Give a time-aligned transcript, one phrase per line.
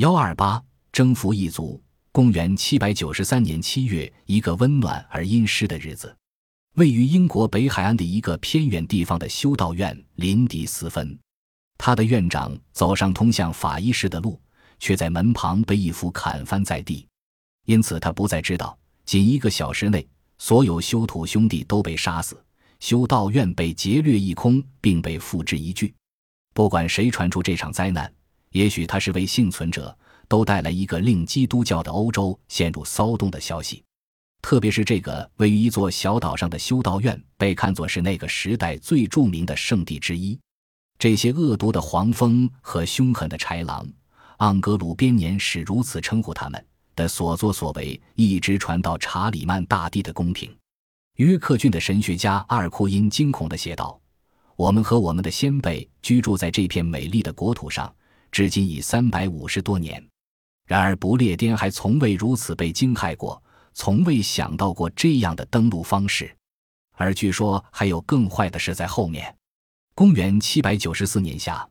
[0.00, 0.62] 幺二八
[0.92, 1.78] 征服异族。
[2.10, 6.16] 公元七百九十三年七月，一个温暖而阴湿的日子，
[6.76, 11.18] 位于英国北海岸的一个偏远地方的修道院林迪斯芬，
[11.76, 14.40] 他的院长走上通向法医室的路，
[14.78, 17.06] 却在门旁被一斧砍翻在地，
[17.66, 20.08] 因此他不再知道，仅一个小时内，
[20.38, 22.42] 所有修徒兄弟都被杀死，
[22.78, 25.92] 修道院被劫掠一空，并被付之一炬。
[26.54, 28.10] 不管谁传出这场灾难，
[28.50, 29.96] 也许他是位幸存者。
[30.30, 33.82] 都带来一个令基督教的欧洲陷入骚动的消息，
[34.40, 40.38] 特别是这个位于一座小岛上的修道院被看作是那个时代最著名的圣地之一。
[41.00, 43.84] 这些恶毒的黄蜂和凶狠的豺狼
[44.38, 46.64] （盎格鲁编年史如此称呼他们）
[46.94, 50.48] 的所作所为，一直传到查理曼大帝的宫廷。
[51.16, 54.00] 约克郡的神学家阿尔库因惊恐地写道
[54.54, 57.92] ：“我们和我们的先辈居住在这片美丽的国土上，
[58.30, 60.04] 至今已三百五十多年。”
[60.66, 63.42] 然而，不列颠还从未如此被惊骇过，
[63.74, 66.34] 从未想到过这样的登陆方式。
[66.92, 69.34] 而据说还有更坏的事在后面。
[69.94, 71.68] 公元七百九十四年夏，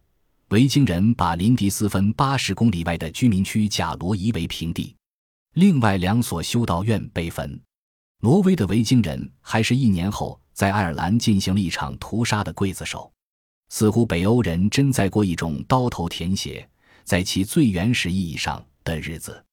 [0.50, 4.96] 维京人把林迪斯分八十公里外的居民区贾罗夷为平地，
[5.54, 7.60] 另外两所修道院被焚。
[8.22, 13.10] 挪威的维京人还是一年后在爱尔兰进行了一场屠杀的刽子手。
[13.70, 16.68] 似乎北欧人真在过一种刀头舔血，
[17.04, 18.64] 在其最原始意义上。
[18.86, 19.44] 的日子，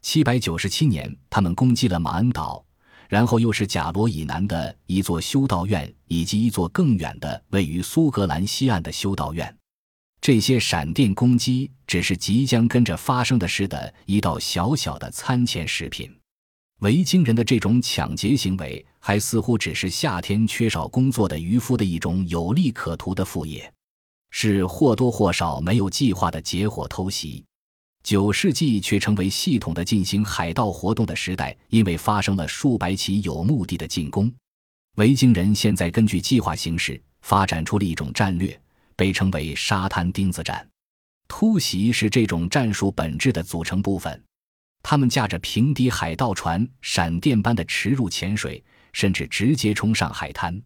[0.00, 2.64] 七百九十七年，他们攻击了马恩岛，
[3.06, 9.54] 然后又是贾罗以南的一座修道院，以及一座更远的位于苏格兰西岸的修道院。
[10.22, 16.10] 这些闪电攻击只是即将跟着发生的事的一道小小的餐前食品。
[16.80, 23.72] 维京人的这种抢劫行为，还似乎只是夏天缺少工作的渔夫的一种有利可图的副业，
[24.30, 27.42] 是或多或少没有计划的结伙偷袭。
[28.02, 34.30] 九世纪却成为系统的进行海盗活动的时代，因为发生了数百起有目的的进攻。
[34.96, 38.60] 维京人现在根据计划行事，发展出了一种战略，
[38.94, 40.68] 被称为“沙滩钉子战”。
[41.28, 44.22] 突袭是这种战术本质的组成部分。
[44.82, 48.62] 他们驾着平底海盗船，闪电般的驰入浅水，
[48.92, 50.60] 甚至直接冲上海滩。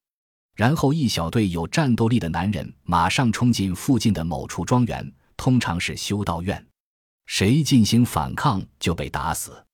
[0.55, 6.65] 然后，一小队有战斗力的男人马上冲进附近的某处庄园，通常是修道院。
[7.27, 9.65] 谁进行反抗就被打死，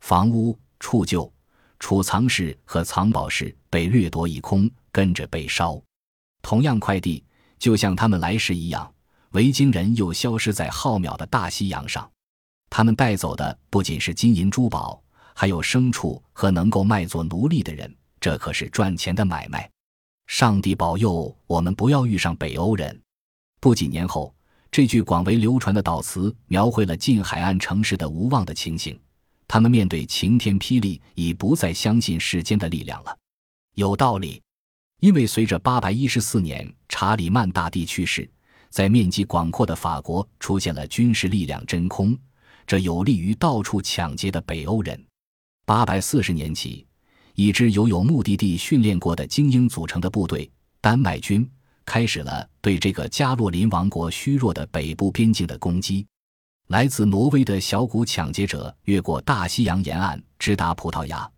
[0.00, 1.32] 房屋、储旧、
[1.80, 5.82] 储藏室和藏宝室被掠夺一空，跟着被烧。
[6.42, 7.24] 同样，快递
[7.58, 8.94] 就像他们来时一样，
[9.30, 12.08] 维京人又消失在浩渺的大西洋上。
[12.68, 15.02] 他们带走的不仅是金银珠宝，
[15.34, 17.94] 还有牲畜和能够卖作奴隶的人。
[18.20, 19.70] 这可是赚钱的买卖。
[20.26, 23.00] 上帝保佑我们不要遇上北欧人。
[23.60, 24.34] 不几年后。
[24.72, 28.96] 这句广为流传的祷词描绘了近海岸城市的无望的情形。
[29.48, 33.18] 他们面对晴天霹雳，已不再相信世间的力量了。
[33.74, 34.40] 有道理，
[35.00, 38.30] 因为随着814年查理曼大帝去世，
[38.68, 42.16] 在面积广阔的法国出现了军事力量真空，
[42.64, 45.04] 这有利于到处抢劫的北欧人。
[45.70, 46.84] 840年起，
[47.36, 50.50] 一支由有目的地训练过的精英组成的部队——
[50.82, 51.48] 丹麦军。
[51.84, 56.04] 开始了对这个加洛林王国虚弱的北部边境的攻击。
[56.70, 61.30] 来自挪威的小股抢劫者越过大西洋沿岸，直达葡萄牙，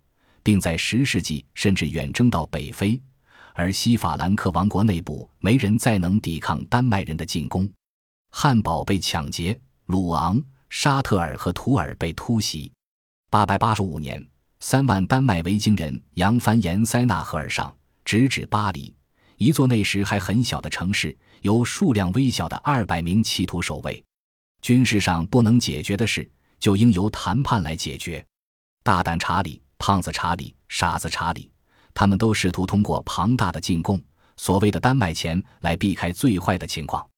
[0.42, 2.98] 并在十世纪甚至远征到北非。
[3.52, 7.70] 而西法兰克王国内部没人再能抵抗丹麦人的进攻。
[8.30, 12.72] 汉堡被抢劫，鲁昂、沙特尔和图尔被突袭。
[13.32, 14.22] 八百八十五年，
[14.60, 18.94] 三万丹麦维京人扬帆沿塞纳河而上，直指巴黎。
[19.38, 24.04] 一座那时还很小的城市，由数量微小的二百名企图守卫。
[24.60, 28.22] 军事上不能解决的事，就应由谈判来解决。
[28.82, 31.50] 大胆查理、胖子查理、傻子查理，
[31.94, 33.98] 他们都试图通过庞大的进贡，
[34.36, 37.08] 所谓的丹麦钱，来避开最坏的情况。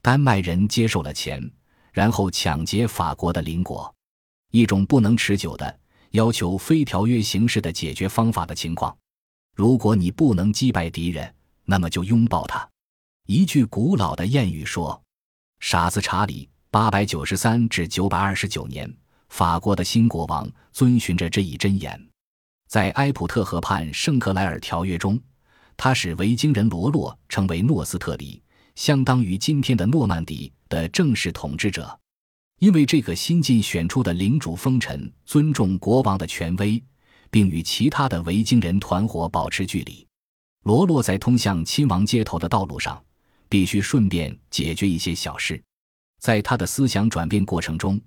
[0.00, 1.38] 丹麦人接受了钱，
[1.92, 3.94] 然后抢劫法国的邻国，
[4.50, 5.78] 一种不能持久的、
[6.10, 8.96] 要求非条约形式的解决方法的情况。
[9.54, 11.34] 如果你不能击败敌人，
[11.64, 12.68] 那么就拥抱他。
[13.26, 15.02] 一句古老的谚语说
[15.60, 18.94] ：“傻子查理。”八百九十三至九百二十九年，
[19.30, 22.08] 法国的新国王遵循着这一箴言。
[22.68, 25.18] 在埃普特河畔圣克莱尔条约中，
[25.78, 28.42] 他使维京人罗洛成为诺斯特里，
[28.74, 31.98] 相当于今天的诺曼底的正式统治者。
[32.58, 36.82] 因为这个新晋选出的领主封臣尊重国王的权威，
[37.30, 40.04] 并与其他的维京人团伙保持距离。
[40.64, 43.00] 罗洛在通向亲王街头的道路上，
[43.48, 45.62] 必须顺便解决一些小事。
[46.20, 48.00] 在他的思想转变过程中，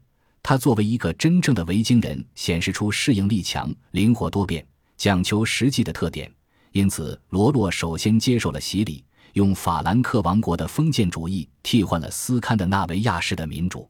[0.43, 4.65] 他作为一个真正的维京人，显示出适应力强、灵活多变、
[4.97, 6.29] 讲求实际的特点。
[6.73, 13.89] 因此，罗洛首先接受了洗礼，用法兰克王国的封建主义替换了斯堪的纳维亚式的民主，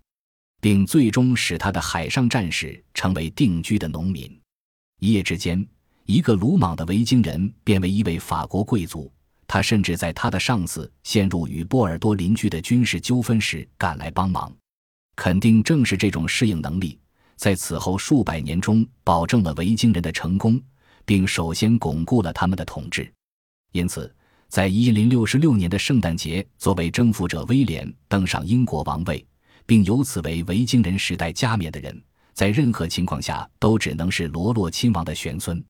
[0.61, 4.39] 并最终使他的海上战士成为定居的农民。
[4.99, 5.67] 一夜之间，
[6.05, 9.11] 一个鲁莽的维京人变为一位法国贵族。
[9.47, 14.49] 他甚至在他的上司陷入与波尔多邻居的军事纠纷时赶来帮忙。
[15.17, 16.97] 肯定正是这种适应能力，
[17.35, 20.61] 在此后数百年中保证了维京人的成功，
[21.05, 23.11] 并首先巩固了他们的统治。
[23.73, 24.15] 因此，
[24.47, 29.25] 在一零六六年的圣诞节，作为征服者威廉登上英国王位，
[29.65, 32.01] 并由此为维京人时代加冕的人，
[32.33, 35.63] 在任何情况下都只能是罗洛亲王的玄孙。